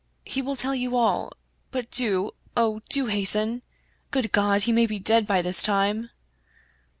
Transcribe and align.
"He 0.35 0.41
will 0.41 0.55
tell 0.55 0.73
you 0.73 0.97
all. 0.97 1.31
But 1.69 1.91
do, 1.91 2.31
oh, 2.57 2.81
do 2.89 3.05
hasten 3.05 3.57
I 3.57 3.61
Good 4.09 4.31
God! 4.31 4.63
he 4.63 4.71
may 4.71 4.87
be 4.87 4.97
dead 4.97 5.27
by 5.27 5.43
this 5.43 5.61
time 5.61 6.09